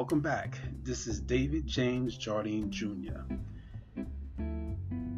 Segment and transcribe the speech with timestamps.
[0.00, 0.58] Welcome back.
[0.82, 3.20] This is David James Jardine Jr.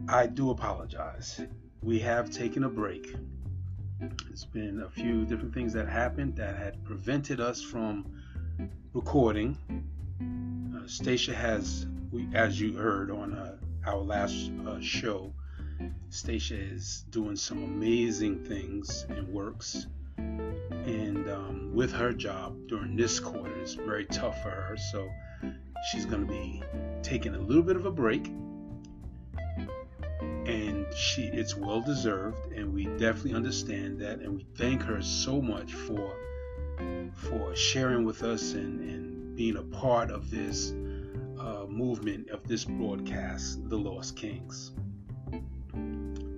[0.09, 1.41] I do apologize.
[1.85, 3.15] We have taken a break.
[4.29, 8.07] It's been a few different things that happened that had prevented us from
[8.93, 9.57] recording.
[10.75, 11.87] Uh, Stacia has,
[12.35, 15.33] as you heard on uh, our last uh, show,
[16.11, 21.42] Stacia is doing some amazing things and works and um,
[21.73, 23.59] with her job during this quarter.
[23.61, 25.11] It's very tough for her so
[25.91, 26.63] she's going to be
[27.03, 28.27] taking a little bit of a break.
[30.47, 35.41] And she it's well deserved and we definitely understand that and we thank her so
[35.41, 36.17] much for
[37.15, 40.73] for sharing with us and, and being a part of this
[41.39, 44.73] uh, movement of this broadcast the lost kings.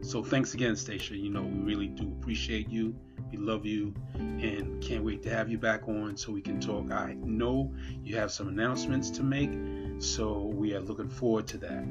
[0.02, 1.16] So thanks again stacia.
[1.16, 2.94] You know we really do appreciate you
[3.36, 6.90] we love you and can't wait to have you back on so we can talk.
[6.92, 9.50] I know you have some announcements to make,
[9.98, 11.84] so we are looking forward to that.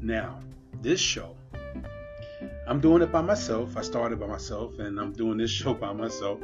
[0.00, 0.40] Now,
[0.80, 1.36] this show,
[2.66, 3.76] I'm doing it by myself.
[3.76, 6.40] I started by myself, and I'm doing this show by myself.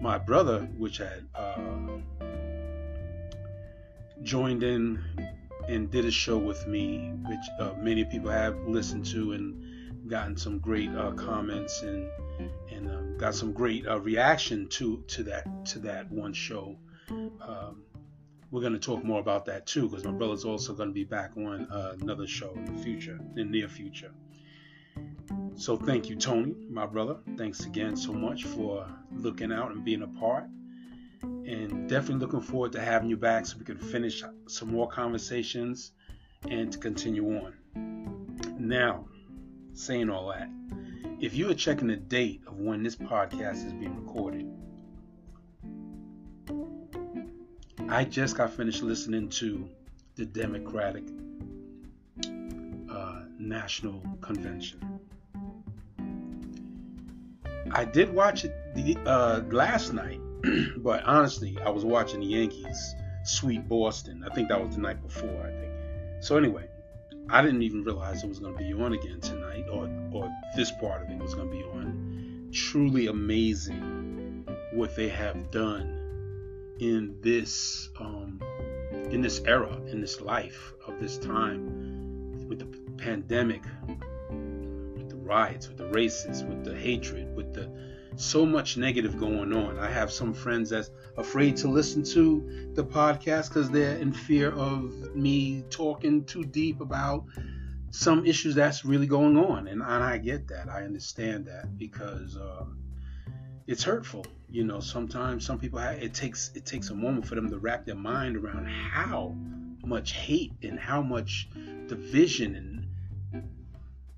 [0.00, 1.98] My brother, which had uh,
[4.22, 5.02] joined in
[5.68, 10.36] and did a show with me, which uh, many people have listened to and gotten
[10.36, 12.08] some great uh, comments and
[12.70, 16.76] and um, got some great uh, reaction to to that to that one show.
[17.10, 17.82] Um,
[18.50, 21.04] we're going to talk more about that too because my brother's also going to be
[21.04, 24.12] back on uh, another show in the future, in the near future.
[25.56, 27.16] So thank you, Tony, my brother.
[27.36, 30.44] Thanks again so much for looking out and being a part.
[31.22, 35.92] And definitely looking forward to having you back so we can finish some more conversations
[36.48, 37.54] and to continue on.
[38.58, 39.06] Now,
[39.72, 40.48] saying all that,
[41.20, 44.46] if you are checking the date of when this podcast is being recorded,
[47.88, 49.68] I just got finished listening to
[50.16, 51.04] the Democratic
[52.90, 55.00] uh, National Convention.
[57.72, 60.20] I did watch it the, uh, last night,
[60.78, 62.94] but honestly, I was watching the Yankees
[63.24, 64.24] sweep Boston.
[64.28, 65.40] I think that was the night before.
[65.40, 65.72] I think.
[66.20, 66.68] So anyway,
[67.28, 70.70] I didn't even realize it was going to be on again tonight, or or this
[70.72, 72.48] part of it was going to be on.
[72.52, 75.96] Truly amazing what they have done
[76.78, 78.40] in this um,
[79.10, 82.66] in this era, in this life of this time, with the
[82.96, 87.70] pandemic, with the riots, with the races, with the hatred, with the
[88.16, 89.78] so much negative going on.
[89.78, 94.50] I have some friends that's afraid to listen to the podcast because they're in fear
[94.50, 97.24] of me talking too deep about
[97.90, 99.68] some issues that's really going on.
[99.68, 100.68] And, and I get that.
[100.68, 102.64] I understand that because uh,
[103.66, 104.26] it's hurtful.
[104.48, 107.58] You know, sometimes some people have, it takes it takes a moment for them to
[107.58, 109.34] wrap their mind around how
[109.84, 111.48] much hate and how much
[111.86, 113.46] division and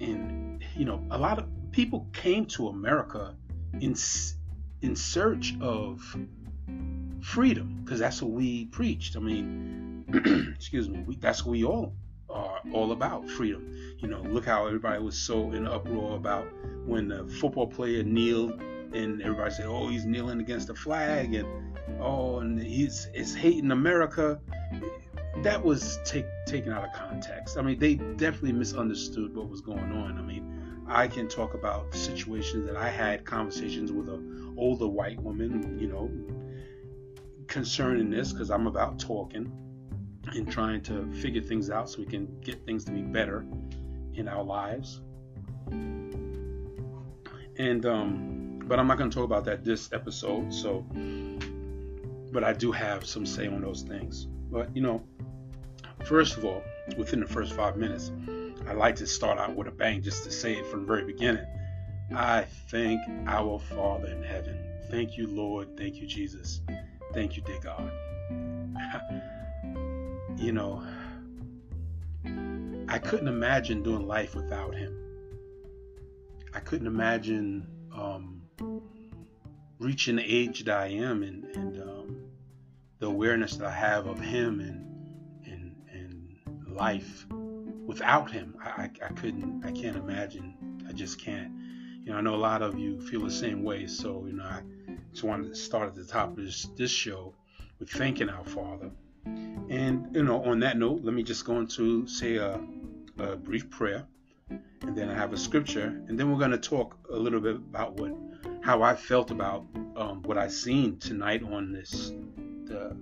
[0.00, 3.34] and you know a lot of people came to America
[3.80, 3.94] in
[4.80, 6.16] in search of
[7.20, 9.16] freedom because that's what we preached.
[9.16, 10.04] I mean,
[10.56, 11.94] excuse me, we, that's what we all
[12.30, 13.74] are all about freedom.
[13.98, 16.46] You know, look how everybody was so in uproar about
[16.86, 18.60] when the football player kneeled
[18.92, 21.46] and everybody said, "Oh, he's kneeling against the flag," and
[22.00, 24.40] "Oh, and he's is hating America."
[25.42, 27.58] That was take, taken out of context.
[27.58, 30.18] I mean, they definitely misunderstood what was going on.
[30.18, 30.47] I mean,
[30.88, 35.88] I can talk about situations that I had conversations with an older white woman, you
[35.88, 36.10] know,
[37.46, 39.52] concerning this because I'm about talking
[40.34, 43.44] and trying to figure things out so we can get things to be better
[44.14, 45.00] in our lives.
[47.58, 50.52] And um, but I'm not going to talk about that this episode.
[50.52, 50.86] So,
[52.32, 54.26] but I do have some say on those things.
[54.50, 55.02] But you know,
[56.04, 56.62] first of all,
[56.96, 58.12] within the first five minutes.
[58.68, 61.04] I like to start out with a bang just to say it from the very
[61.04, 61.46] beginning.
[62.14, 64.58] I thank our Father in heaven.
[64.90, 65.74] Thank you, Lord.
[65.78, 66.60] Thank you, Jesus.
[67.14, 67.90] Thank you, dear God.
[70.36, 70.86] you know,
[72.88, 74.94] I couldn't imagine doing life without Him.
[76.52, 78.42] I couldn't imagine um,
[79.78, 82.16] reaching the age that I am and, and um,
[82.98, 87.24] the awareness that I have of Him and, and, and life
[87.88, 90.84] without him, I, I couldn't, I can't imagine.
[90.86, 91.50] I just can't.
[92.04, 93.86] You know, I know a lot of you feel the same way.
[93.86, 94.60] So, you know, I
[95.10, 97.34] just wanted to start at the top of this, this show
[97.80, 98.90] with thanking our Father.
[99.24, 102.60] And, you know, on that note, let me just go into say a,
[103.18, 104.06] a brief prayer.
[104.50, 106.02] And then I have a scripture.
[106.08, 108.14] And then we're going to talk a little bit about what,
[108.60, 109.64] how I felt about
[109.96, 112.12] um, what I seen tonight on this,
[112.66, 112.94] the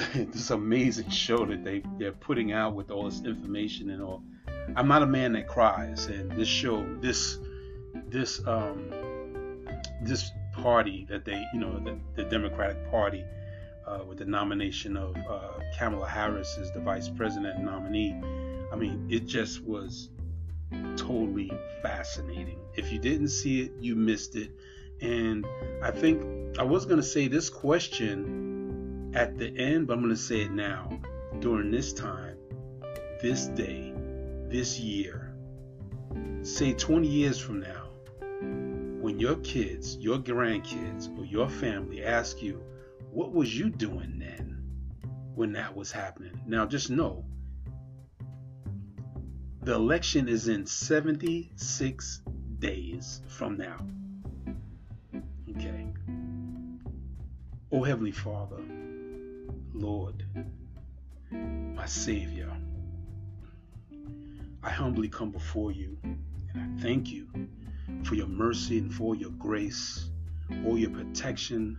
[0.14, 4.22] this amazing show that they they're putting out with all this information and all.
[4.76, 7.38] I'm not a man that cries, and this show, this
[8.08, 8.90] this um
[10.02, 13.24] this party that they, you know, the, the Democratic Party,
[13.86, 18.14] uh, with the nomination of uh, Kamala Harris as the vice president nominee.
[18.72, 20.10] I mean, it just was
[20.96, 21.50] totally
[21.82, 22.58] fascinating.
[22.74, 24.52] If you didn't see it, you missed it.
[25.00, 25.46] And
[25.82, 28.50] I think I was going to say this question
[29.14, 30.98] at the end, but I'm going to say it now.
[31.40, 32.36] During this time,
[33.22, 33.92] this day,
[34.48, 35.34] this year,
[36.42, 37.88] say 20 years from now,
[39.00, 42.62] when your kids, your grandkids, or your family ask you,
[43.12, 44.62] What was you doing then
[45.34, 46.40] when that was happening?
[46.46, 47.24] Now, just know
[49.62, 52.22] the election is in 76
[52.58, 53.86] days from now.
[55.50, 55.86] Okay.
[57.72, 58.56] Oh, Heavenly Father,
[59.72, 60.24] Lord,
[61.30, 62.50] my Savior,
[64.62, 66.18] I humbly come before you and
[66.54, 67.28] I thank you
[68.04, 70.10] for your mercy and for your grace,
[70.66, 71.78] all your protection,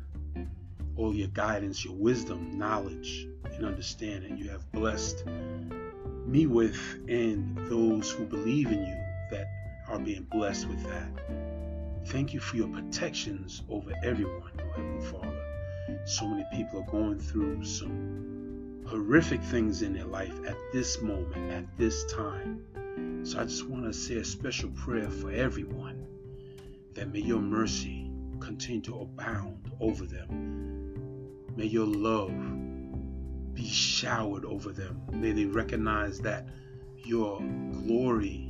[0.95, 5.25] all your guidance, your wisdom, knowledge, and understanding you have blessed
[6.25, 9.01] me with and those who believe in you
[9.31, 9.47] that
[9.87, 11.09] are being blessed with that.
[12.07, 15.50] Thank you for your protections over everyone, Heavenly Father.
[16.05, 21.51] So many people are going through some horrific things in their life at this moment,
[21.51, 22.65] at this time.
[23.23, 26.05] So I just want to say a special prayer for everyone
[26.93, 31.55] that may your mercy continue to abound over them.
[31.55, 32.33] May your love
[33.53, 35.01] be showered over them.
[35.11, 36.47] May they recognize that
[36.97, 37.39] your
[37.85, 38.47] glory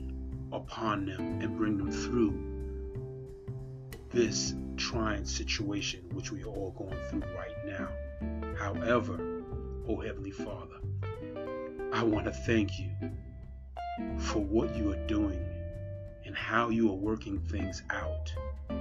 [0.52, 2.51] upon them and bring them through
[4.12, 7.88] this trying situation which we are all going through right now.
[8.58, 9.44] However,
[9.88, 10.78] oh Heavenly Father,
[11.94, 12.92] I want to thank you
[14.18, 15.44] for what you are doing
[16.26, 18.34] and how you are working things out,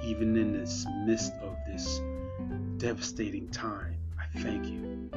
[0.03, 2.01] even in this midst of this
[2.77, 3.99] devastating time.
[4.19, 5.11] I thank you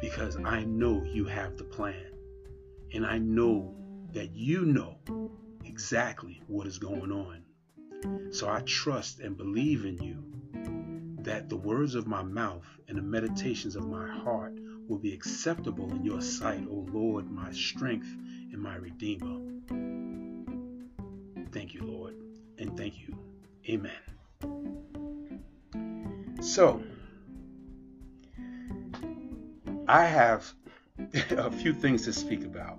[0.00, 2.04] because I know you have the plan.
[2.94, 3.74] And I know
[4.12, 4.98] that you know
[5.64, 7.42] exactly what is going on.
[8.30, 10.24] So I trust and believe in you
[11.22, 14.54] that the words of my mouth and the meditations of my heart
[14.88, 18.08] will be acceptable in your sight, O Lord, my strength
[18.52, 19.40] and my Redeemer.
[21.52, 22.14] Thank you, Lord,
[22.58, 23.16] and thank you.
[23.68, 23.92] Amen.
[26.40, 26.82] So,
[29.86, 30.52] I have
[31.30, 32.78] a few things to speak about.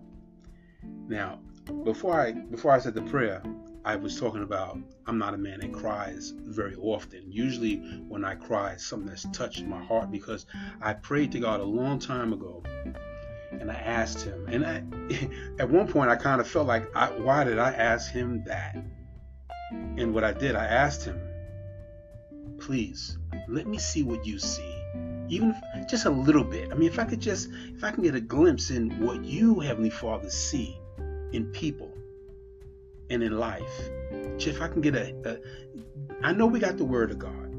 [1.07, 1.39] Now,
[1.83, 3.41] before I before I said the prayer,
[3.89, 4.77] I was talking about
[5.07, 7.23] I'm not a man that cries very often.
[7.31, 7.77] Usually
[8.07, 10.45] when I cry, something that's touched my heart because
[10.79, 12.61] I prayed to God a long time ago
[13.49, 14.45] and I asked him.
[14.47, 14.83] And I
[15.59, 18.77] at one point I kind of felt like I, why did I ask him that?
[19.71, 21.19] And what I did, I asked him,
[22.59, 24.75] please let me see what you see
[25.29, 26.71] even if, just a little bit.
[26.71, 29.59] I mean, if I could just, if I can get a glimpse in what you,
[29.61, 30.77] Heavenly Father, see
[31.33, 31.88] in people
[33.09, 35.37] and in life, if I can get a, a
[36.23, 37.55] I know we got the Word of God.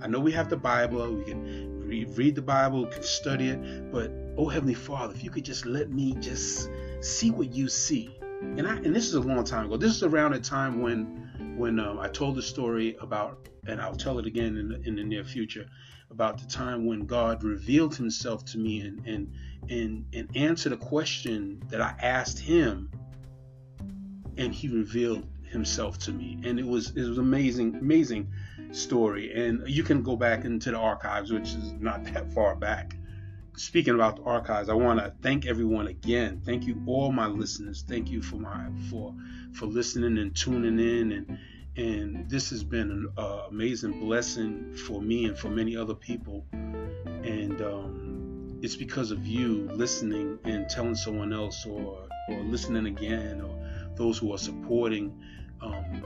[0.00, 1.14] I know we have the Bible.
[1.14, 3.92] We can read, the Bible, can study it.
[3.92, 6.68] But oh, Heavenly Father, if you could just let me just
[7.00, 8.16] see what you see.
[8.40, 9.76] And I, and this is a long time ago.
[9.76, 13.94] This is around a time when, when um, I told the story about, and I'll
[13.94, 15.66] tell it again in the, in the near future
[16.10, 19.32] about the time when God revealed himself to me and and
[19.70, 22.90] and, and answered a question that I asked him
[24.36, 26.40] and he revealed himself to me.
[26.44, 28.32] And it was it was amazing amazing
[28.72, 29.32] story.
[29.32, 32.96] And you can go back into the archives which is not that far back.
[33.54, 36.40] Speaking about the archives i want to thank everyone again.
[36.44, 37.84] Thank you all my listeners.
[37.86, 39.14] Thank you for my for
[39.52, 41.12] for listening and tuning in.
[41.12, 41.38] And
[41.76, 46.44] and this has been an uh, amazing blessing for me and for many other people.
[46.52, 53.40] And um, it's because of you listening and telling someone else, or or listening again,
[53.40, 53.56] or
[53.96, 55.18] those who are supporting.
[55.60, 56.04] Um,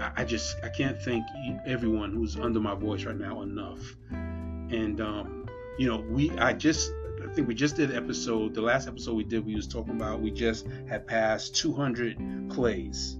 [0.00, 1.24] I, I, just I can't thank
[1.66, 3.96] everyone who's under my voice right now enough.
[4.10, 5.46] And um,
[5.78, 6.92] you know, we I just
[7.24, 8.54] I think we just did episode.
[8.54, 13.18] The last episode we did, we was talking about we just had passed 200 plays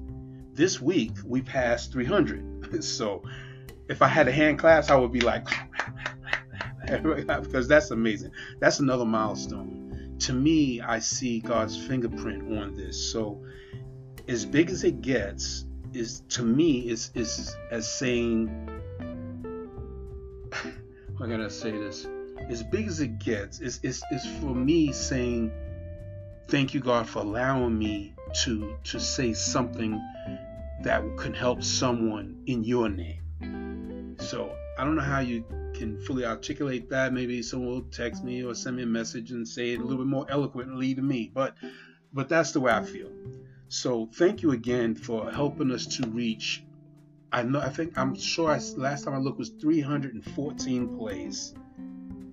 [0.58, 2.82] this week we passed 300.
[2.84, 3.22] so
[3.88, 5.46] if I had a hand class, I would be like,
[6.86, 8.32] because that's amazing.
[8.58, 10.16] That's another milestone.
[10.18, 13.12] To me, I see God's fingerprint on this.
[13.12, 13.40] So
[14.28, 18.48] as big as it gets is to me is is as saying
[21.18, 22.06] how can I say this?
[22.48, 25.52] as big as it gets, is is is for me saying,
[26.48, 30.00] "Thank you, God, for allowing me to to say something
[30.82, 35.44] that can help someone in Your name." So I don't know how you
[35.74, 37.12] can fully articulate that.
[37.12, 39.98] Maybe someone will text me or send me a message and say it a little
[39.98, 41.54] bit more eloquently to me, but
[42.12, 43.10] but that's the way I feel.
[43.68, 46.64] So thank you again for helping us to reach.
[47.30, 47.60] I know.
[47.60, 48.50] I think I'm sure.
[48.50, 51.54] I, last time I looked was 314 plays,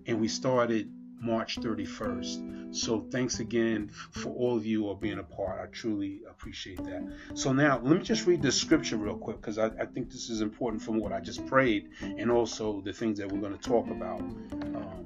[0.06, 0.90] and we started
[1.20, 2.74] March 31st.
[2.74, 5.60] So thanks again for all of you are being a part.
[5.62, 7.04] I truly appreciate that.
[7.34, 10.30] So now let me just read the scripture real quick because I, I, think this
[10.30, 13.70] is important from what I just prayed and also the things that we're going to
[13.70, 14.20] talk about.
[14.20, 15.06] Um,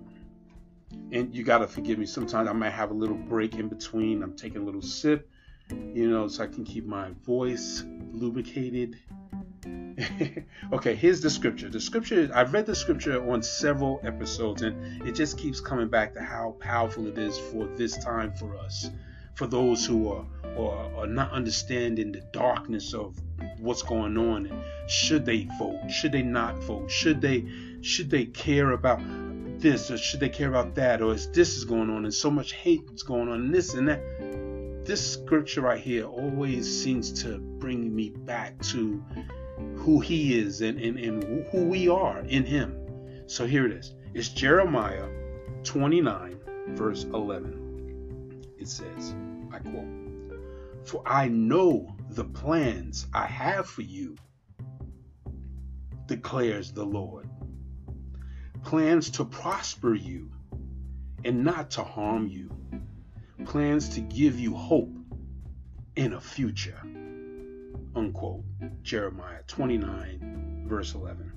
[1.11, 2.05] and you got to forgive me.
[2.05, 4.23] Sometimes I might have a little break in between.
[4.23, 5.29] I'm taking a little sip
[5.71, 8.97] you know, so I can keep my voice lubricated.
[10.73, 11.69] okay, here's the scripture.
[11.69, 16.13] The scripture, I've read the scripture on several episodes, and it just keeps coming back
[16.13, 18.89] to how powerful it is for this time for us,
[19.35, 20.25] for those who are,
[20.57, 23.19] are, are not understanding the darkness of
[23.59, 27.45] what's going on and should they vote should they not vote should they
[27.81, 28.99] should they care about
[29.59, 32.29] this or should they care about that or is this is going on and so
[32.29, 34.01] much hate is going on and this and that
[34.85, 39.03] this scripture right here always seems to bring me back to
[39.75, 42.75] who he is and, and, and who we are in him.
[43.27, 43.93] So here it is.
[44.13, 45.07] It's Jeremiah
[45.63, 48.45] 29, verse 11.
[48.57, 49.15] It says,
[49.51, 49.87] I quote,
[50.83, 54.15] For I know the plans I have for you,
[56.07, 57.29] declares the Lord.
[58.63, 60.31] Plans to prosper you
[61.23, 62.49] and not to harm you
[63.45, 64.93] plans to give you hope
[65.95, 66.79] in a future.
[67.95, 68.43] Unquote.
[68.83, 71.31] Jeremiah 29, verse 11.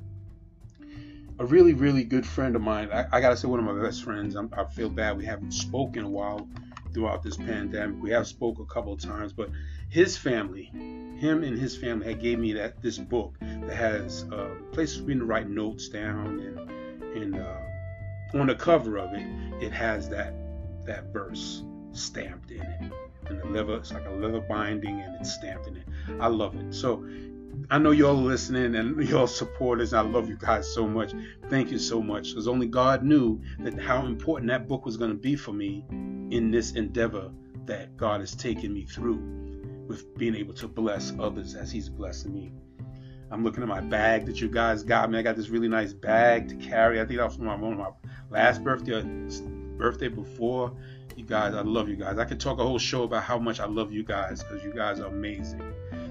[1.38, 4.04] A really, really good friend of mine, I, I gotta say, one of my best
[4.04, 4.36] friends.
[4.36, 6.46] I'm, i feel bad we haven't spoken a while
[6.92, 8.00] throughout this pandemic.
[8.02, 9.50] We have spoke a couple of times, but
[9.88, 14.50] his family, him and his family, had gave me that this book that has uh,
[14.72, 16.70] places for me to write notes down, and
[17.16, 19.26] and uh, on the cover of it,
[19.62, 20.34] it has that
[20.84, 21.62] that verse
[21.96, 22.92] stamped in it.
[23.26, 25.86] And the leather, it's like a leather binding and it's stamped in it.
[26.20, 26.74] I love it.
[26.74, 27.06] So
[27.70, 29.92] I know y'all listening and y'all supporters.
[29.92, 31.12] I love you guys so much.
[31.48, 32.30] Thank you so much.
[32.30, 35.84] Because only God knew that how important that book was going to be for me
[35.90, 37.30] in this endeavor
[37.66, 39.22] that God has taken me through
[39.86, 42.52] with being able to bless others as He's blessing me.
[43.30, 45.18] I'm looking at my bag that you guys got me.
[45.18, 47.00] I got this really nice bag to carry.
[47.00, 47.90] I think that was from my, one of my
[48.30, 50.76] last birthday, uh, birthday before
[51.18, 52.18] you guys, I love you guys.
[52.18, 54.72] I could talk a whole show about how much I love you guys because you
[54.72, 55.62] guys are amazing.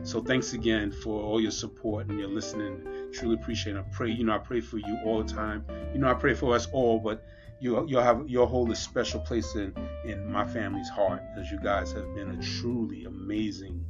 [0.03, 3.12] So thanks again for all your support and your listening.
[3.13, 3.79] Truly appreciate it.
[3.79, 5.65] I pray, you know, I pray for you all the time.
[5.93, 7.24] You know, I pray for us all, but
[7.60, 11.60] you you'll have you'll hold a special place in in my family's heart because you
[11.60, 13.86] guys have been a truly amazing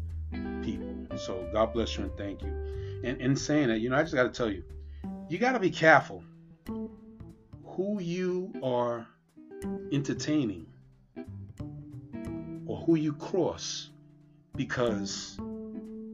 [0.63, 1.17] people.
[1.17, 3.01] So God bless you and thank you.
[3.03, 4.63] And in saying that, you know, I just got to tell you,
[5.29, 6.23] you got to be careful
[7.63, 9.07] who you are
[9.91, 10.67] entertaining
[12.71, 13.89] or who you cross
[14.55, 15.37] because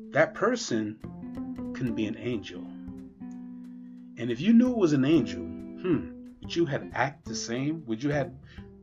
[0.09, 0.97] that person
[1.75, 2.61] can be an angel.
[4.17, 6.07] And if you knew it was an angel, hmm,
[6.41, 7.83] would you have acted the same?
[7.85, 8.31] Would you have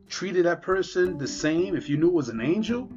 [0.07, 2.89] treated that person the same if you knew it was an angel?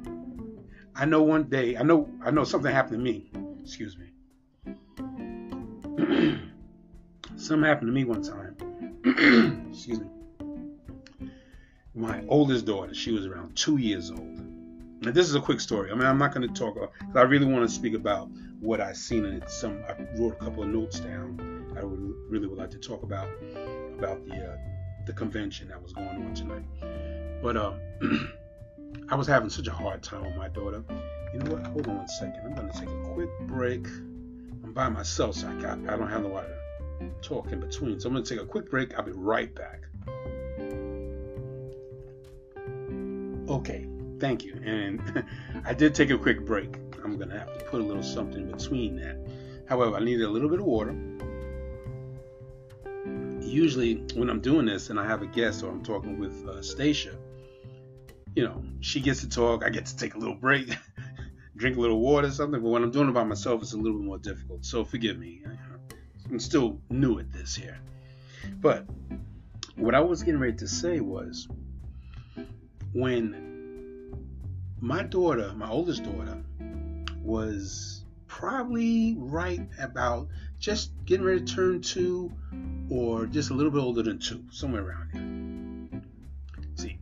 [0.95, 3.29] I know one day, I know I know something happened to me.
[3.61, 4.13] Excuse me.
[7.35, 8.55] something happened to me one time.
[9.73, 10.07] Excuse me.
[11.93, 14.38] My oldest daughter, she was around two years old.
[15.01, 15.91] Now, this is a quick story.
[15.91, 16.75] I mean, I'm not going to talk.
[16.75, 18.29] About, I really want to speak about
[18.59, 19.49] what I've seen it.
[19.49, 21.73] Some I wrote a couple of notes down.
[21.77, 23.29] I would really would like to talk about
[23.97, 24.57] about the uh,
[25.05, 26.65] the convention that was going on tonight.
[27.41, 27.73] But uh,
[29.09, 30.83] I was having such a hard time with my daughter.
[31.33, 31.67] You know what?
[31.67, 32.41] Hold on one second.
[32.45, 33.87] I'm going to take a quick break.
[33.87, 36.29] I'm by myself, so I got I don't have no
[36.99, 37.99] to talk in between.
[37.99, 38.95] So I'm going to take a quick break.
[38.95, 39.83] I'll be right back.
[43.49, 43.88] Okay.
[44.19, 44.59] Thank you.
[44.63, 45.23] And
[45.65, 46.77] I did take a quick break.
[47.03, 49.17] I'm going to have to put a little something between that.
[49.67, 50.95] However, I needed a little bit of water.
[53.41, 56.61] Usually, when I'm doing this and I have a guest or I'm talking with uh,
[56.61, 57.15] Stacia,
[58.35, 60.75] you know, she gets to talk, I get to take a little break,
[61.55, 62.61] drink a little water or something.
[62.61, 64.65] But when I'm doing it by myself, it's a little bit more difficult.
[64.65, 65.41] So forgive me.
[66.29, 67.79] I'm still new at this here.
[68.61, 68.85] But
[69.75, 71.47] what I was getting ready to say was
[72.93, 73.48] when
[74.81, 76.41] my daughter, my oldest daughter,
[77.21, 80.27] was probably right about
[80.59, 82.31] just getting ready to turn two
[82.89, 86.01] or just a little bit older than two, somewhere around there.
[86.75, 86.97] See,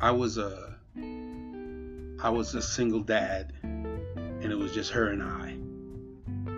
[0.00, 0.76] I was a
[2.22, 5.48] I was a single dad, and it was just her and I,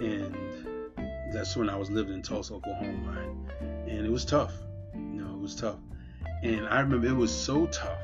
[0.02, 0.36] and
[1.32, 3.18] that's when I was living in Tulsa, Oklahoma,
[3.86, 4.52] and it was tough.
[4.94, 5.78] You know, it was tough,
[6.42, 7.98] and I remember it was so tough,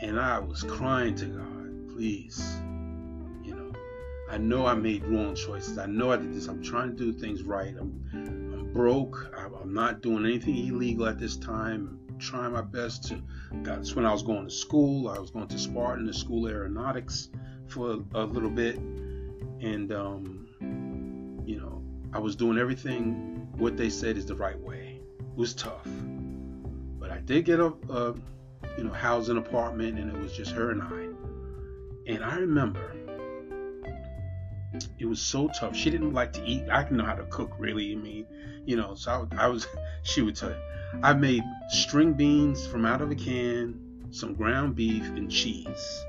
[0.00, 1.47] and I was crying to God,
[1.98, 2.60] please,
[3.42, 3.72] you know,
[4.30, 5.78] I know I made wrong choices.
[5.78, 6.46] I know I did this.
[6.46, 7.74] I'm trying to do things right.
[7.76, 9.34] I'm I'm broke.
[9.36, 13.20] I'm not doing anything illegal at this time trying my best to.
[13.64, 15.08] That's when I was going to school.
[15.08, 17.30] I was going to Spartan, the school aeronautics,
[17.66, 24.16] for a, little bit, and um, you know, I was doing everything what they said
[24.16, 25.00] is the right way.
[25.18, 25.88] It was tough,
[27.00, 28.14] but I did get a, a
[28.76, 31.07] you know house an apartment, and it was just her and I.
[32.08, 32.94] And I remember
[34.98, 35.76] it was so tough.
[35.76, 36.64] She didn't like to eat.
[36.70, 37.92] I didn't know how to cook really.
[37.92, 38.26] I mean,
[38.64, 39.66] you know, so I, I was.
[40.04, 40.54] She would tell.
[41.02, 46.02] I made string beans from out of a can, some ground beef, and cheese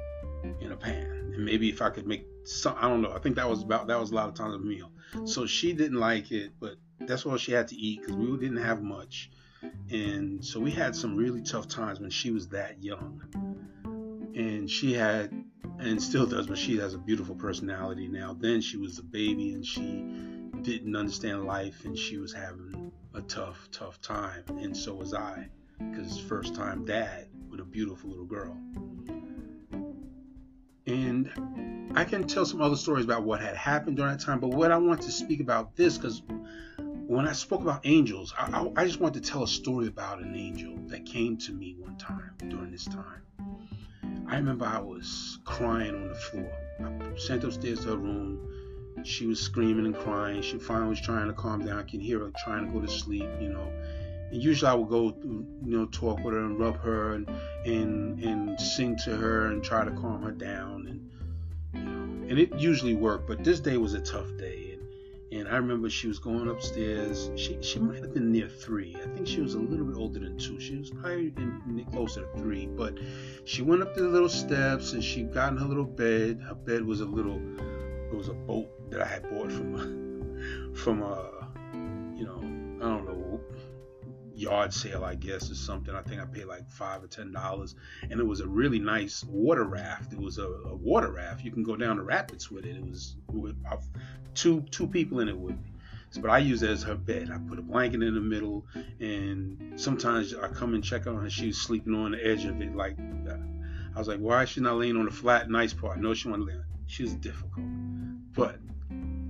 [0.61, 1.33] in a pan.
[1.35, 3.11] And maybe if I could make some, I don't know.
[3.11, 4.91] I think that was about that was a lot of times a meal.
[5.25, 8.63] So she didn't like it, but that's all she had to eat because we didn't
[8.63, 9.31] have much.
[9.89, 13.21] And so we had some really tough times when she was that young.
[14.35, 15.33] And she had,
[15.79, 18.35] and still does, but she has a beautiful personality now.
[18.37, 20.03] Then she was a baby and she
[20.61, 25.49] didn't understand life and she was having a tough, tough time, and so was I,
[25.79, 28.57] because first time dad with a beautiful little girl.
[30.85, 34.49] And I can tell some other stories about what had happened during that time, but
[34.49, 36.21] what I want to speak about this, because
[37.07, 40.21] when I spoke about angels, I, I, I just want to tell a story about
[40.21, 43.23] an angel that came to me one time during this time.
[44.29, 46.51] I remember I was crying on the floor.
[46.79, 48.39] I sent upstairs to her room
[49.03, 50.41] she was screaming and crying.
[50.41, 51.79] She finally was trying to calm down.
[51.79, 53.71] I can hear her trying to go to sleep, you know.
[54.31, 57.29] And usually I would go, you know, talk with her and rub her and
[57.65, 61.09] and and sing to her and try to calm her down and
[61.73, 62.27] you know.
[62.29, 64.58] And it usually worked, but this day was a tough day.
[65.39, 67.31] And, I remember she was going upstairs.
[67.35, 68.95] She she might have been near three.
[68.95, 70.59] I think she was a little bit older than two.
[70.59, 72.67] She was probably in, closer to three.
[72.67, 72.97] But
[73.45, 76.41] she went up the little steps and she got in her little bed.
[76.41, 77.41] Her bed was a little
[78.11, 81.47] it was a boat that I had bought from from a
[82.15, 82.39] you know
[82.85, 83.08] I don't know
[84.39, 85.93] yard sale I guess or something.
[85.93, 87.75] I think I paid like five or ten dollars,
[88.09, 90.13] and it was a really nice water raft.
[90.13, 91.43] It was a, a water raft.
[91.43, 92.75] You can go down the rapids with it.
[92.75, 93.15] It was
[94.33, 95.73] two two people in it with me.
[96.19, 97.29] But I use it as her bed.
[97.31, 98.65] I put a blanket in the middle,
[98.99, 101.29] and sometimes I come and check on her.
[101.29, 102.97] She's sleeping on the edge of it, like
[103.29, 103.35] uh,
[103.95, 105.99] I was like, why is she not laying on the flat, nice part?
[105.99, 106.63] No, she wanted to lay.
[106.87, 107.67] She was difficult,
[108.33, 108.57] but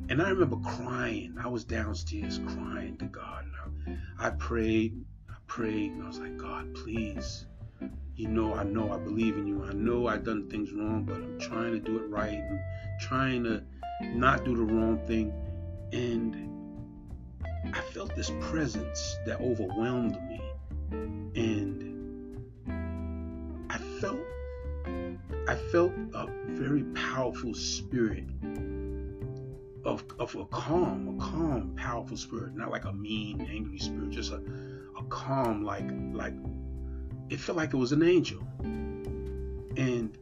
[0.10, 1.36] and I remember crying.
[1.39, 3.45] I was downstairs crying to God.
[3.86, 7.45] And I, I prayed, I prayed, and I was like, God, please.
[8.15, 9.63] You know, I know I believe in you.
[9.63, 12.60] I know I've done things wrong, but I'm trying to do it right and
[13.00, 13.63] trying to
[14.02, 15.32] not do the wrong thing.
[15.93, 16.36] And
[17.72, 20.41] I felt this presence that overwhelmed me.
[21.36, 22.50] And
[23.69, 24.19] I felt
[25.48, 28.26] I felt a very powerful spirit
[29.86, 34.32] of, of a calm, a calm, powerful spirit, not like a mean, angry spirit, just
[34.32, 34.42] a,
[34.98, 36.34] a calm, like like
[37.30, 38.42] it felt like it was an angel.
[39.78, 40.18] And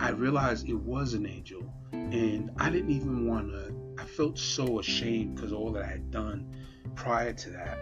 [0.00, 1.62] I realized it was an angel.
[1.92, 6.10] And I didn't even want to, I felt so ashamed because all that I had
[6.10, 6.54] done
[6.96, 7.78] prior to that.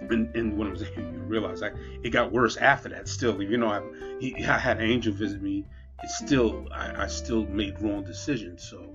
[0.00, 3.42] And, and when it was, you realize I, it got worse after that still.
[3.42, 3.82] You know, I,
[4.20, 5.66] he, I had an angel visit me.
[6.02, 8.62] It's still, I, I still made wrong decisions.
[8.62, 8.94] So,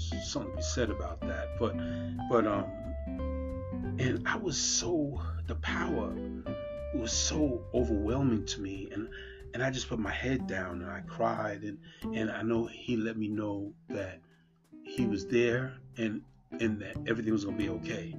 [0.00, 1.58] something to be said about that.
[1.58, 1.76] But
[2.28, 2.64] but um
[3.98, 6.12] and I was so the power
[6.94, 9.08] was so overwhelming to me and
[9.52, 11.78] and I just put my head down and I cried and
[12.14, 14.20] and I know he let me know that
[14.84, 18.14] he was there and and that everything was gonna be okay.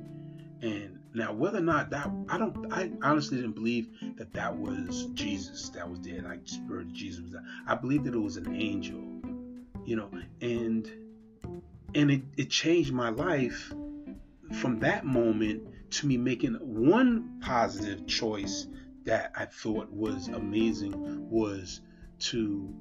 [0.62, 5.08] And now whether or not that I don't I honestly didn't believe that that was
[5.14, 7.44] Jesus that was there like spirit Jesus was there.
[7.68, 9.02] I believed that it was an angel,
[9.86, 10.92] you know, and
[11.96, 13.74] and it, it changed my life
[14.54, 18.68] from that moment to me making one positive choice
[19.04, 21.82] that I thought was amazing was
[22.20, 22.74] to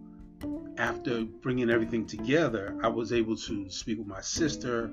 [0.77, 4.85] after bringing everything together I was able to speak with my sister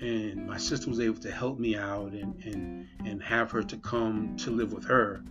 [0.00, 3.76] and my sister was able to help me out and and and have her to
[3.78, 5.22] come to live with her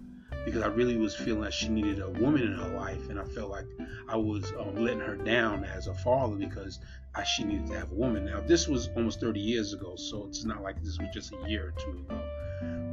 [0.46, 3.24] because I really was feeling like she needed a woman in her life, and I
[3.24, 3.66] felt like
[4.08, 6.80] I was um, letting her down as a father because
[7.16, 8.26] I, she needed to have a woman.
[8.26, 11.50] Now this was almost 30 years ago, so it's not like this was just a
[11.50, 12.22] year or two ago,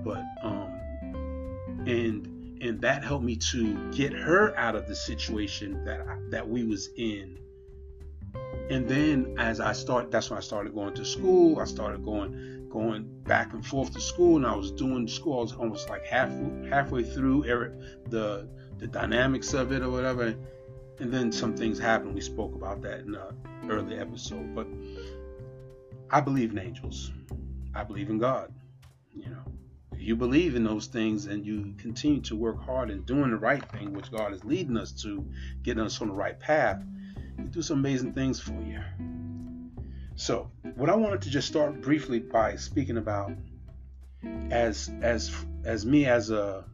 [0.04, 0.80] but um,
[1.86, 6.48] and and that helped me to get her out of the situation that I, that
[6.48, 7.38] we was in.
[8.70, 11.58] And then as I start, that's when I started going to school.
[11.58, 15.38] I started going going back and forth to school, and I was doing school.
[15.38, 16.30] I was almost like half
[16.68, 17.42] halfway through
[18.08, 20.34] the the dynamics of it or whatever.
[20.98, 22.14] And then some things happened.
[22.14, 24.54] We spoke about that in an early episode.
[24.54, 24.66] But
[26.10, 27.10] I believe in angels.
[27.74, 28.52] I believe in God.
[29.12, 29.44] You know,
[29.92, 33.36] if you believe in those things and you continue to work hard and doing the
[33.36, 35.26] right thing, which God is leading us to,
[35.62, 36.82] getting us on the right path,
[37.36, 38.80] He do some amazing things for you.
[40.20, 43.32] So, what I wanted to just start briefly by speaking about
[44.50, 46.66] as as as me as a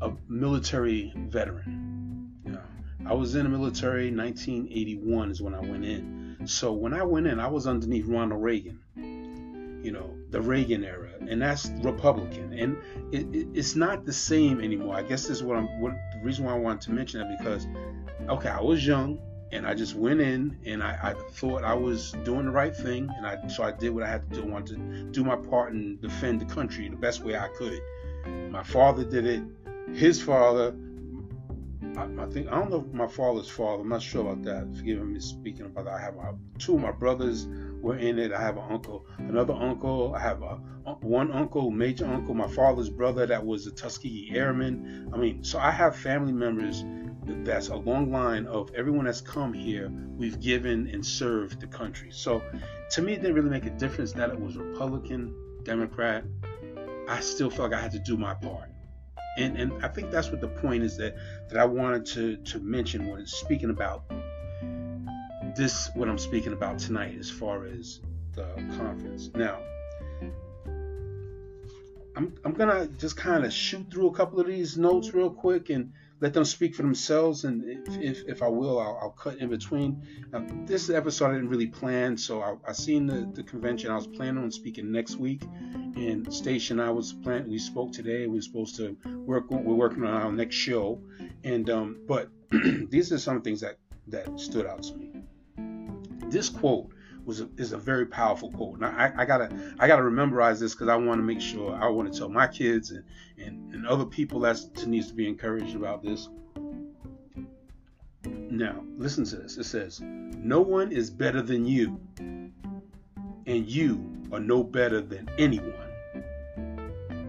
[0.00, 2.32] a military veteran.
[2.46, 2.62] You know,
[3.04, 6.38] I was in the military 1981 is when I went in.
[6.46, 8.80] So when I went in, I was underneath Ronald Reagan.
[9.84, 12.78] You know, the Reagan era, and that's Republican, and
[13.12, 14.96] it, it, it's not the same anymore.
[14.96, 15.66] I guess this is what I'm.
[15.82, 17.66] What the reason why I wanted to mention that because,
[18.30, 19.18] okay, I was young,
[19.52, 23.08] and I just went in and I, I, thought I was doing the right thing,
[23.16, 24.46] and I so I did what I had to do.
[24.46, 27.80] I wanted to do my part and defend the country the best way I could.
[28.50, 29.42] My father did it.
[29.92, 30.74] His father,
[31.96, 33.82] I, I think I don't know my father's father.
[33.82, 34.76] I'm not sure about that.
[34.76, 35.94] Forgive me speaking about that.
[35.94, 37.48] I have my, two of my brothers
[37.80, 38.32] were in it.
[38.32, 40.14] I have an uncle, another uncle.
[40.14, 44.32] I have a uh, one uncle, major uncle, my father's brother that was a Tuskegee
[44.34, 45.10] Airman.
[45.12, 46.84] I mean, so I have family members
[47.44, 49.90] that's a long line of everyone that's come here.
[50.16, 52.10] We've given and served the country.
[52.10, 52.42] So
[52.90, 56.24] to me, it didn't really make a difference that it was Republican, Democrat.
[57.08, 58.68] I still felt like I had to do my part.
[59.38, 61.16] And, and I think that's what the point is that,
[61.48, 64.04] that I wanted to, to mention when speaking about
[65.56, 68.00] this, what I'm speaking about tonight, as far as
[68.34, 68.44] the
[68.76, 69.30] conference.
[69.34, 69.58] Now,
[72.16, 75.70] I'm, I'm gonna just kind of shoot through a couple of these notes real quick
[75.70, 77.44] and let them speak for themselves.
[77.44, 80.02] And if, if, if I will, I'll, I'll, cut in between.
[80.32, 83.90] Now, this episode I didn't really plan, so I, I seen the, the convention.
[83.90, 85.42] I was planning on speaking next week,
[85.96, 87.50] and Stacia I was planning.
[87.50, 88.26] We spoke today.
[88.26, 89.50] We were supposed to work.
[89.50, 91.00] We're working on our next show,
[91.44, 92.28] and um, but
[92.90, 93.78] these are some things that
[94.08, 95.12] that stood out to me.
[96.28, 96.90] This quote
[97.24, 98.78] was a, is a very powerful quote.
[98.78, 101.88] Now I, I gotta I gotta memorize this because I want to make sure I
[101.88, 103.04] want to tell my kids and,
[103.38, 106.28] and, and other people that needs to be encouraged about this.
[108.24, 109.56] Now listen to this.
[109.58, 115.74] It says, "No one is better than you, and you are no better than anyone."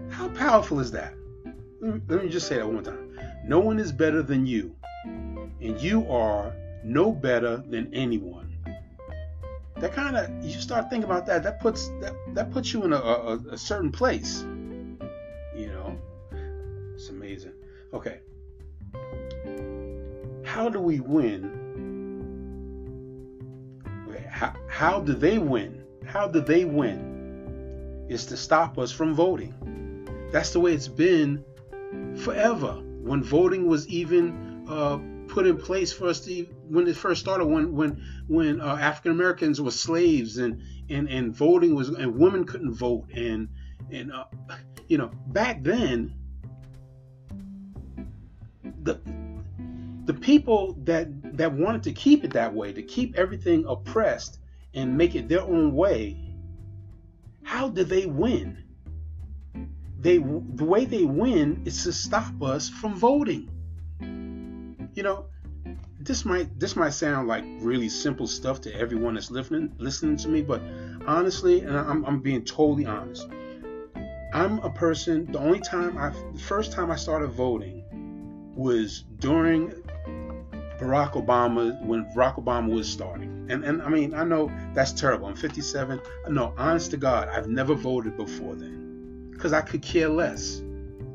[0.10, 1.14] How powerful is that?
[1.82, 3.20] Let me just say that one time.
[3.46, 8.41] No one is better than you, and you are no better than anyone
[9.82, 12.94] that kind of you start thinking about that that puts that, that puts you in
[12.94, 14.42] a, a, a certain place.
[15.56, 15.98] You know?
[16.96, 17.54] It's amazing.
[17.94, 18.20] Okay.
[20.46, 21.58] How do we win?
[24.30, 25.84] How, how do they win?
[26.06, 29.54] How do they win is to stop us from voting.
[30.32, 31.44] That's the way it's been
[32.18, 37.22] forever when voting was even uh, put in place for us to when it first
[37.22, 42.16] started when when when uh, African Americans were slaves and and and voting was and
[42.18, 43.50] women couldn't vote and
[43.92, 44.26] and uh,
[44.88, 46.14] you know back then
[48.84, 49.00] the
[50.06, 54.40] the people that that wanted to keep it that way to keep everything oppressed
[54.74, 56.32] and make it their own way
[57.52, 58.64] how did they win?
[60.00, 63.50] They the way they win is to stop us from voting.
[64.94, 65.26] You know,
[66.06, 70.28] this might this might sound like really simple stuff to everyone that's listening listening to
[70.28, 70.62] me, but
[71.06, 73.28] honestly, and I'm, I'm being totally honest,
[74.34, 75.32] I'm a person.
[75.32, 77.84] The only time I, the first time I started voting
[78.56, 79.70] was during
[80.80, 83.48] Barack Obama when Barack Obama was starting.
[83.50, 85.28] And and I mean, I know that's terrible.
[85.28, 86.02] I'm 57.
[86.30, 90.62] No, honest to God, I've never voted before then because I could care less.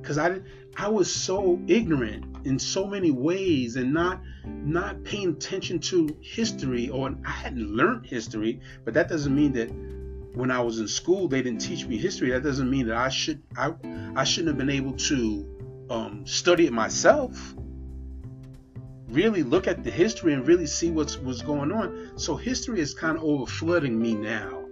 [0.01, 0.41] Because I
[0.77, 6.89] I was so ignorant in so many ways and not not paying attention to history
[6.89, 9.69] or I hadn't learned history, but that doesn't mean that
[10.37, 12.31] when I was in school they didn't teach me history.
[12.31, 13.75] That doesn't mean that I should I
[14.15, 17.55] I shouldn't have been able to um, study it myself.
[19.09, 22.13] Really look at the history and really see what's what's going on.
[22.17, 24.65] So history is kind of over flooding me now.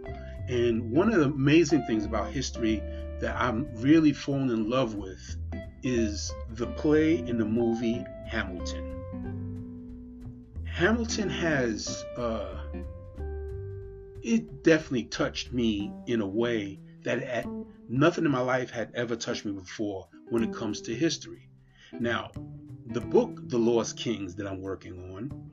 [0.48, 2.82] And one of the amazing things about history
[3.20, 5.36] that I'm really falling in love with
[5.84, 8.90] is the play in the movie Hamilton.
[10.64, 12.58] Hamilton has, uh,
[14.22, 17.46] it definitely touched me in a way that
[17.88, 21.48] nothing in my life had ever touched me before when it comes to history.
[21.92, 22.32] Now,
[22.86, 25.43] the book, The Lost Kings, that I'm working on,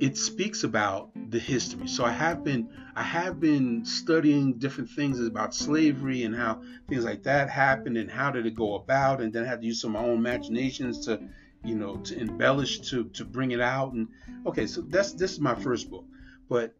[0.00, 1.88] it speaks about the history.
[1.88, 7.04] So I have been I have been studying different things about slavery and how things
[7.04, 9.80] like that happened and how did it go about, and then I had to use
[9.80, 11.20] some of my own imaginations to,
[11.64, 13.92] you know, to embellish to to bring it out.
[13.92, 14.08] And
[14.46, 16.04] okay, so that's this is my first book,
[16.48, 16.74] but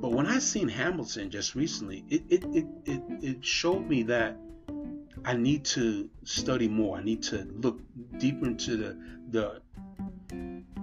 [0.00, 4.36] but when I seen Hamilton just recently, it it it it, it showed me that
[5.24, 6.98] I need to study more.
[6.98, 7.80] I need to look
[8.18, 8.98] deeper into the
[9.30, 9.62] the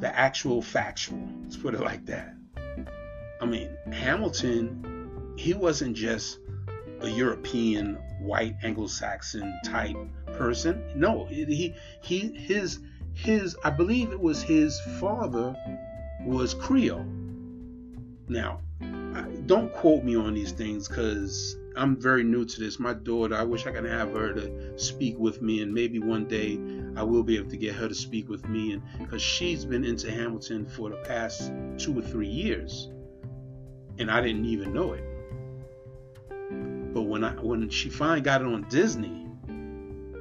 [0.02, 1.30] the actual factual.
[1.44, 2.36] Let's put it like that.
[3.40, 6.40] I mean, Hamilton, he wasn't just
[7.02, 9.96] a European, white, Anglo-Saxon type
[10.34, 10.84] person.
[10.96, 12.80] No, he he his
[13.14, 15.56] his I believe it was his father
[16.26, 17.06] was Creole.
[18.28, 18.62] Now,
[19.46, 22.80] don't quote me on these things because I'm very new to this.
[22.80, 26.26] My daughter, I wish I could have her to speak with me, and maybe one
[26.26, 26.60] day
[26.96, 29.86] I will be able to get her to speak with me, and because she's been
[29.86, 32.90] into Hamilton for the past two or three years,
[34.00, 35.04] and I didn't even know it.
[36.94, 39.28] But when I when she finally got it on Disney,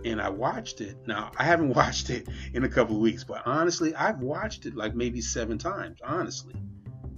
[0.05, 0.97] and I watched it.
[1.07, 4.77] Now I haven't watched it in a couple of weeks, but honestly, I've watched it
[4.77, 5.99] like maybe seven times.
[6.05, 6.55] Honestly,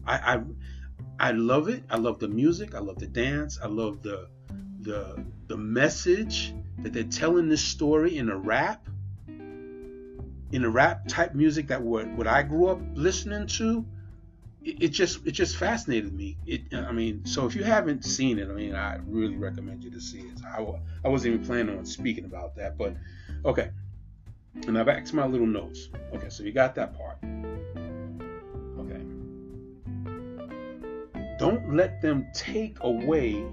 [0.07, 0.43] I, I
[1.23, 1.85] I love it.
[1.89, 2.75] I love the music.
[2.75, 3.57] I love the dance.
[3.63, 4.27] I love the
[4.81, 8.89] the the message that they're telling this story in a rap,
[10.51, 13.87] in a rap type music that what what I grew up listening to.
[14.65, 16.39] It, just it just fascinated me.
[16.47, 19.91] It I mean, so if you haven't seen it, I mean, I really recommend you
[19.91, 20.41] to see it.
[20.45, 20.65] I,
[21.05, 22.95] I wasn't even planning on speaking about that, but
[23.45, 23.71] okay.
[24.55, 25.89] And now back to my little notes.
[26.15, 27.19] Okay, so you got that part.
[31.43, 33.45] Don't let them take away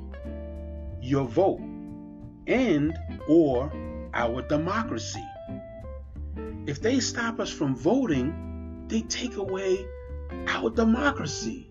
[1.01, 1.59] your vote
[2.45, 2.95] and
[3.27, 3.73] or
[4.13, 5.25] our democracy.
[6.67, 9.87] If they stop us from voting, they take away
[10.49, 11.67] our democracy.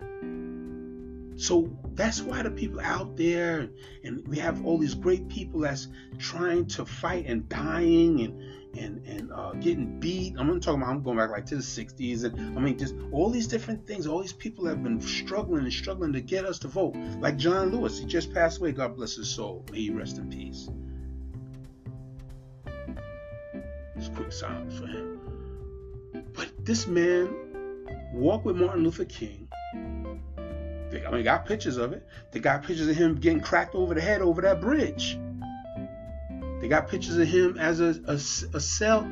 [1.37, 3.68] So that's why the people out there,
[4.02, 5.87] and we have all these great people that's
[6.18, 10.35] trying to fight and dying and and and uh, getting beat.
[10.38, 10.88] I'm gonna talk about.
[10.88, 14.07] I'm going back like to the 60s, and I mean just all these different things.
[14.07, 16.97] All these people have been struggling and struggling to get us to vote.
[17.21, 18.73] Like John Lewis, he just passed away.
[18.73, 19.64] God bless his soul.
[19.73, 20.69] May he rest in peace.
[23.97, 25.21] Just quick silence for him.
[26.33, 27.35] But this man
[28.12, 29.49] walked with Martin Luther King.
[30.91, 32.07] They, I mean, got pictures of it.
[32.31, 35.19] They got pictures of him getting cracked over the head over that bridge.
[36.61, 39.07] They got pictures of him as a, a, a cell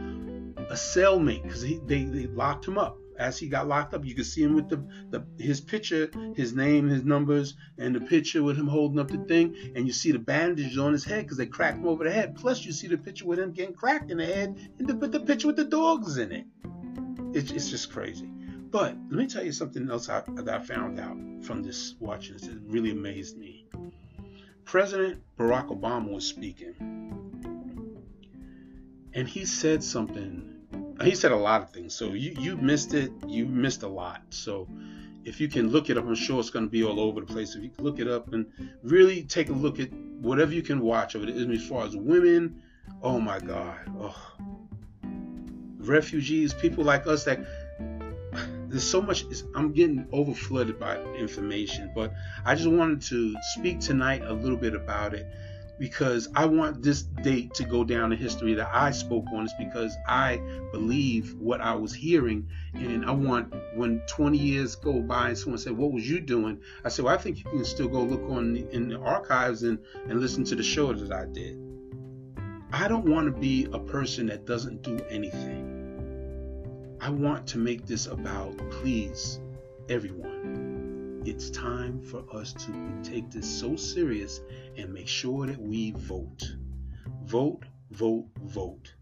[0.68, 2.98] a cellmate because they, they locked him up.
[3.18, 6.54] As he got locked up, you can see him with the, the his picture, his
[6.54, 10.12] name, his numbers, and the picture with him holding up the thing, and you see
[10.12, 12.37] the bandages on his head because they cracked him over the head.
[12.37, 15.20] Plus, you see the picture with him getting cracked in the head, and the, the
[15.20, 16.44] picture with the dogs in it.
[17.32, 18.28] It's, it's just crazy.
[18.70, 22.35] But let me tell you something else I, that I found out from this watching
[22.35, 22.48] this.
[22.48, 23.66] It really amazed me.
[24.64, 26.74] President Barack Obama was speaking,
[29.16, 30.52] and he said something.
[31.02, 31.94] He said a lot of things.
[31.94, 33.11] So you you missed it.
[33.26, 34.22] You missed a lot.
[34.31, 34.68] So
[35.24, 37.26] if you can look it up, I'm sure it's going to be all over the
[37.26, 37.57] place.
[37.57, 38.46] If you look it up and
[38.83, 42.62] really take a look at whatever you can watch of it, as far as women,
[43.02, 44.16] oh my God, oh.
[45.79, 47.40] refugees, people like us that
[48.68, 49.24] there's so much
[49.55, 52.12] i'm getting overflooded by information but
[52.44, 55.26] i just wanted to speak tonight a little bit about it
[55.78, 59.52] because i want this date to go down in history that i spoke on is
[59.58, 60.36] because i
[60.72, 62.48] believe what i was hearing.
[62.74, 66.60] And i want when 20 years go by and someone said what was you doing?
[66.84, 69.62] I said well i think you can still go look on the, in the archives
[69.62, 71.58] and, and listen to the show that i did.
[72.72, 75.76] I don't want to be a person that doesn't do anything.
[77.00, 79.38] I want to make this about, please,
[79.88, 80.65] everyone.
[81.26, 84.40] It's time for us to take this so serious
[84.76, 86.54] and make sure that we vote.
[87.24, 88.94] Vote, vote, vote.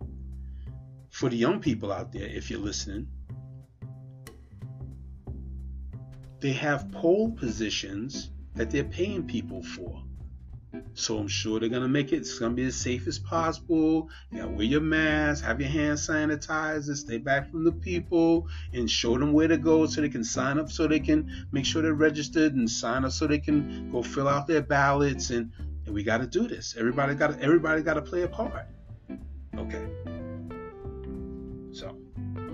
[1.11, 3.09] For the young people out there, if you're listening,
[6.41, 10.03] they have poll positions that they're paying people for.
[10.95, 12.19] So I'm sure they're gonna make it.
[12.19, 14.09] It's gonna be as safe as possible.
[14.31, 18.91] You gotta wear your mask, have your hand sanitizer, stay back from the people, and
[18.91, 21.83] show them where to go so they can sign up, so they can make sure
[21.83, 25.31] they're registered and sign up, so they can go fill out their ballots.
[25.31, 25.53] And,
[25.87, 26.75] and we got to do this.
[26.79, 28.67] Everybody got everybody got to play a part.
[29.57, 29.87] Okay.
[31.73, 31.97] So,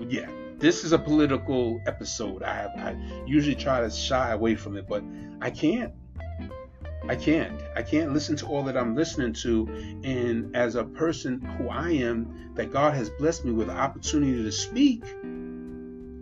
[0.09, 2.43] yeah, this is a political episode.
[2.43, 5.03] I I usually try to shy away from it, but
[5.41, 5.93] I can't
[7.07, 7.59] I can't.
[7.75, 9.67] I can't listen to all that I'm listening to.
[10.03, 14.43] And as a person who I am, that God has blessed me with the opportunity
[14.43, 15.03] to speak,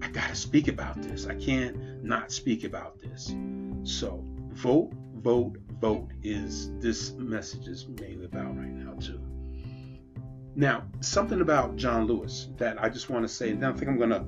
[0.01, 1.27] I got to speak about this.
[1.27, 3.35] I can't not speak about this.
[3.83, 9.19] So vote, vote, vote is this message is mainly about right now, too.
[10.55, 13.97] Now, something about John Lewis that I just want to say, and I think I'm
[13.97, 14.25] going to,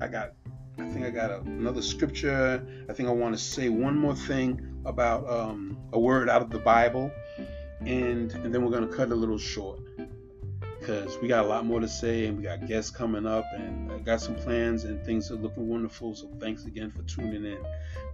[0.00, 0.32] I got
[0.76, 2.66] I think I got another scripture.
[2.88, 6.50] I think I want to say one more thing about um, a word out of
[6.50, 7.10] the Bible,
[7.80, 9.80] and and then we're gonna cut a little short
[10.78, 13.90] because we got a lot more to say, and we got guests coming up, and
[13.90, 16.14] I got some plans, and things are looking wonderful.
[16.14, 17.58] So thanks again for tuning in.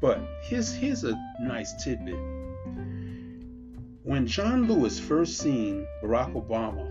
[0.01, 2.19] But here's here's a nice tidbit.
[4.03, 6.87] When John Lewis first seen Barack Obama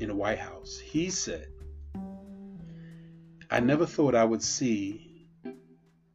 [0.00, 1.48] in the White House, he said,
[3.50, 5.08] "I never thought I would see."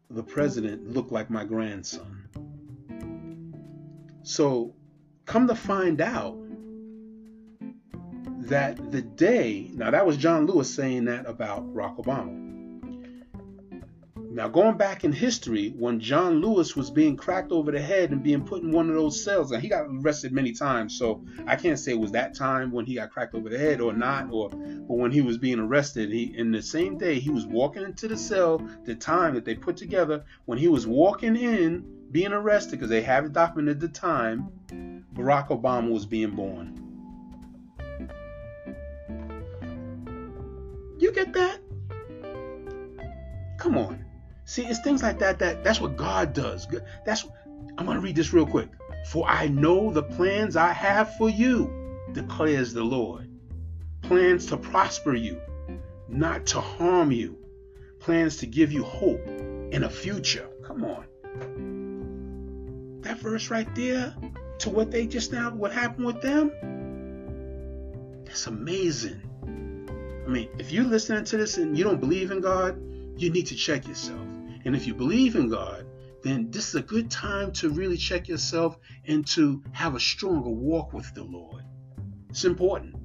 [0.10, 2.17] the president look like my grandson.
[4.28, 4.76] So,
[5.26, 6.38] come to find out
[8.40, 12.47] that the day, now that was John Lewis saying that about Barack Obama.
[14.38, 18.22] Now, going back in history, when John Lewis was being cracked over the head and
[18.22, 21.56] being put in one of those cells, and he got arrested many times, so I
[21.56, 24.30] can't say it was that time when he got cracked over the head or not,
[24.30, 27.82] or but when he was being arrested, he in the same day he was walking
[27.82, 32.32] into the cell, the time that they put together when he was walking in, being
[32.32, 34.52] arrested because they have documented the time
[35.16, 36.80] Barack Obama was being born.
[41.00, 41.60] You get that?
[43.58, 44.07] Come on.
[44.48, 46.68] See, it's things like that that that's what God does.
[47.06, 47.28] That's
[47.78, 48.70] I'm going to read this real quick.
[49.12, 51.70] For I know the plans I have for you,
[52.14, 53.30] declares the Lord.
[54.04, 55.42] Plans to prosper you,
[56.08, 57.38] not to harm you.
[58.00, 60.48] Plans to give you hope and a future.
[60.64, 61.04] Come on.
[63.02, 64.16] That verse right there
[64.60, 66.54] to what they just now what happened with them.
[68.26, 69.22] It's amazing.
[70.26, 72.82] I mean, if you're listening to this and you don't believe in God,
[73.18, 74.27] you need to check yourself.
[74.68, 75.86] And if you believe in God,
[76.24, 80.50] then this is a good time to really check yourself and to have a stronger
[80.50, 81.64] walk with the Lord.
[82.30, 82.98] It's important.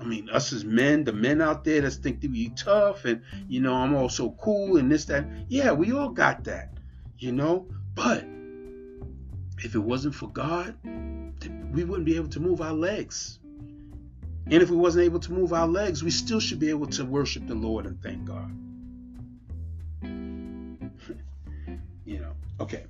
[0.00, 3.20] I mean, us as men, the men out there that think to be tough and,
[3.48, 5.26] you know, I'm all so cool and this, that.
[5.48, 6.78] Yeah, we all got that,
[7.18, 7.68] you know?
[7.94, 8.24] But
[9.58, 13.40] if it wasn't for God, we wouldn't be able to move our legs.
[14.46, 17.04] And if we wasn't able to move our legs, we still should be able to
[17.04, 18.50] worship the Lord and thank God.
[22.60, 22.86] Okay,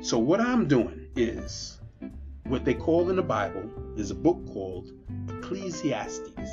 [0.00, 1.78] so what I'm doing is
[2.42, 4.90] what they call in the Bible is a book called
[5.28, 6.50] Ecclesiastes.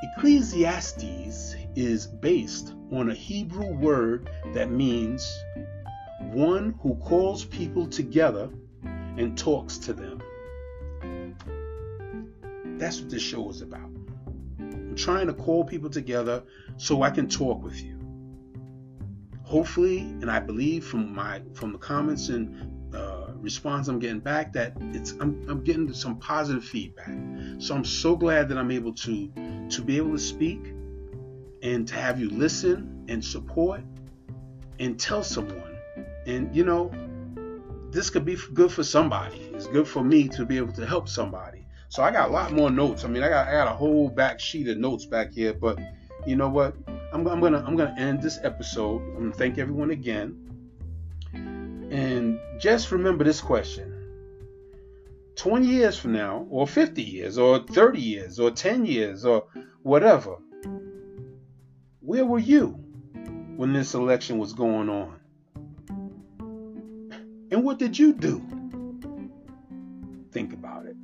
[0.00, 5.28] Ecclesiastes is based on a Hebrew word that means
[6.20, 8.48] one who calls people together
[9.16, 10.22] and talks to them.
[12.78, 13.90] That's what this show is about.
[14.60, 16.44] I'm trying to call people together
[16.76, 17.93] so I can talk with you
[19.44, 24.52] hopefully, and I believe from my from the comments and uh, response I'm getting back
[24.54, 27.14] that it's I'm, I'm getting some positive feedback.
[27.58, 29.30] So I'm so glad that I'm able to
[29.70, 30.60] to be able to speak
[31.62, 33.82] and to have you listen and support
[34.80, 35.76] and tell someone.
[36.26, 36.90] And you know,
[37.90, 39.38] this could be good for somebody.
[39.54, 41.66] It's good for me to be able to help somebody.
[41.88, 43.04] So I got a lot more notes.
[43.04, 45.78] I mean, I got I got a whole back sheet of notes back here, but
[46.26, 46.74] you know what?
[47.14, 49.00] I'm, I'm gonna I'm gonna end this episode.
[49.00, 50.36] I'm gonna thank everyone again,
[51.32, 53.94] and just remember this question:
[55.36, 59.44] 20 years from now, or 50 years, or 30 years, or 10 years, or
[59.84, 60.38] whatever,
[62.00, 62.70] where were you
[63.56, 65.20] when this election was going on?
[67.52, 68.42] And what did you do?
[70.32, 70.96] Think about it.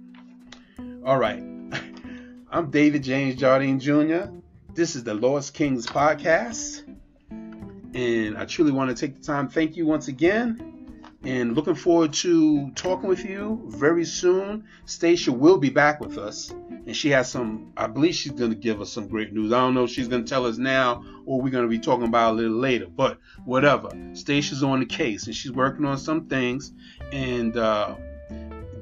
[1.06, 1.40] All right.
[2.50, 4.39] I'm David James Jardine Jr.
[4.72, 6.84] This is the Lost Kings podcast.
[7.30, 9.48] And I truly want to take the time.
[9.48, 10.96] Thank you once again.
[11.24, 14.64] And looking forward to talking with you very soon.
[14.86, 16.50] Stacia will be back with us.
[16.50, 19.52] And she has some, I believe she's going to give us some great news.
[19.52, 21.80] I don't know if she's going to tell us now or we're going to be
[21.80, 22.86] talking about a little later.
[22.86, 23.90] But whatever.
[24.12, 26.72] Stacia's on the case and she's working on some things.
[27.12, 27.96] And, uh,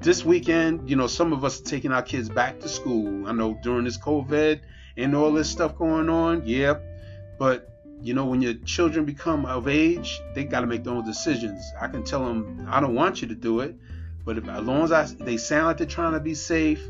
[0.01, 3.27] this weekend, you know, some of us are taking our kids back to school.
[3.27, 4.61] I know during this COVID,
[4.99, 6.43] and all this stuff going on.
[6.45, 6.79] Yeah,
[7.39, 7.69] but
[8.01, 11.65] you know, when your children become of age, they got to make their own decisions.
[11.81, 13.75] I can tell them I don't want you to do it,
[14.25, 16.83] but if, as long as I, they sound like they're trying to be safe,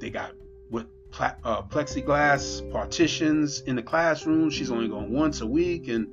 [0.00, 0.32] they got
[0.70, 0.86] what
[1.18, 4.50] uh, plexiglass partitions in the classroom.
[4.50, 6.08] She's only going once a week, and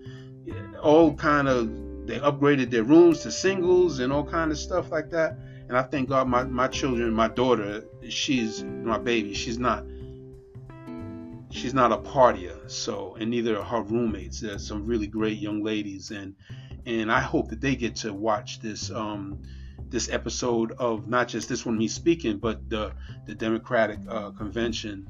[0.81, 1.67] all kind of
[2.05, 5.37] they upgraded their rooms to singles and all kind of stuff like that.
[5.69, 9.85] And I thank God my, my children, my daughter, she's my baby, she's not
[11.53, 12.69] she's not a partier.
[12.69, 14.41] So and neither are her roommates.
[14.41, 16.35] There's some really great young ladies and
[16.85, 19.41] and I hope that they get to watch this um
[19.89, 22.93] this episode of not just this one me speaking, but the
[23.25, 25.09] the Democratic uh, convention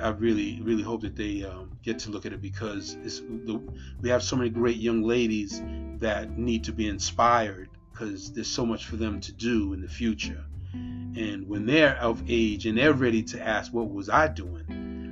[0.00, 3.60] I really, really hope that they um, get to look at it because the,
[4.00, 5.62] we have so many great young ladies
[5.98, 9.88] that need to be inspired because there's so much for them to do in the
[9.88, 10.44] future.
[10.72, 14.65] And when they're of age and they're ready to ask, What was I doing?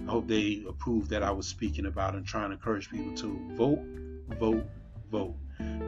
[0.06, 3.38] I hope they approve that I was speaking about and trying to encourage people to
[3.56, 3.80] vote,
[4.38, 4.64] vote,
[5.10, 5.34] vote.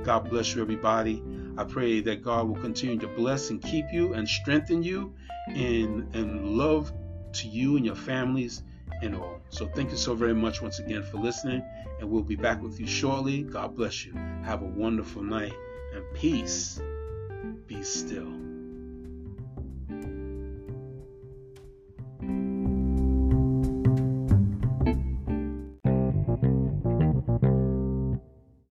[0.04, 1.22] God bless you, everybody.
[1.58, 5.14] I pray that God will continue to bless and keep you and strengthen you
[5.48, 6.92] and, and love
[7.34, 8.62] to you and your families
[9.02, 9.40] and all.
[9.50, 11.62] So thank you so very much once again for listening,
[12.00, 13.42] and we'll be back with you shortly.
[13.42, 14.14] God bless you.
[14.44, 15.54] Have a wonderful night
[15.94, 16.80] and peace.
[17.66, 18.45] Be still.